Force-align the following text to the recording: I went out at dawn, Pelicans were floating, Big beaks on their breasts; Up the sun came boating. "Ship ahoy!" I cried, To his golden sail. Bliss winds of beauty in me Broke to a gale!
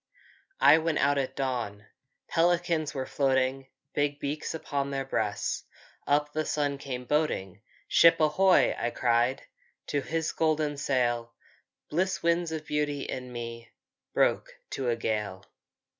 I 0.59 0.79
went 0.79 0.97
out 0.97 1.19
at 1.19 1.35
dawn, 1.35 1.85
Pelicans 2.27 2.91
were 2.95 3.05
floating, 3.05 3.67
Big 3.93 4.19
beaks 4.19 4.55
on 4.71 4.89
their 4.89 5.05
breasts; 5.05 5.65
Up 6.07 6.33
the 6.33 6.43
sun 6.43 6.79
came 6.79 7.05
boating. 7.05 7.61
"Ship 7.87 8.19
ahoy!" 8.19 8.73
I 8.79 8.89
cried, 8.89 9.43
To 9.89 10.01
his 10.01 10.31
golden 10.31 10.77
sail. 10.77 11.35
Bliss 11.87 12.23
winds 12.23 12.51
of 12.51 12.65
beauty 12.65 13.01
in 13.01 13.31
me 13.31 13.69
Broke 14.11 14.49
to 14.71 14.89
a 14.89 14.95
gale! 14.95 15.45